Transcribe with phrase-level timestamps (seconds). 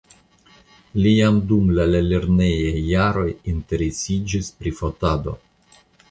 [1.01, 5.35] Li jam dum la lernejaj jaroj interesiĝis pri fotado.